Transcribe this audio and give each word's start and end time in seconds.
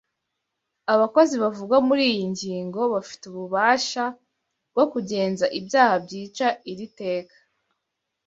Abakozi 0.93 1.35
bavugwa 1.43 1.77
muri 1.87 2.03
iyi 2.11 2.23
ngingo 2.31 2.79
bafite 2.93 3.23
ububasha 3.31 4.03
bwo 4.73 4.85
kugenza 4.91 5.45
ibyaha 5.59 5.95
byica 6.05 6.47
iri 6.71 6.87
teka 6.99 7.35